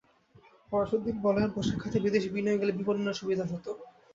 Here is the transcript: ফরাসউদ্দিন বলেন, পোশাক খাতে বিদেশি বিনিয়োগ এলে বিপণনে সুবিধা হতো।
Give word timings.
ফরাসউদ্দিন 0.69 1.17
বলেন, 1.25 1.45
পোশাক 1.53 1.77
খাতে 1.81 1.97
বিদেশি 2.05 2.29
বিনিয়োগ 2.31 2.59
এলে 2.63 2.73
বিপণনে 2.77 3.13
সুবিধা 3.19 3.45
হতো। 3.51 3.71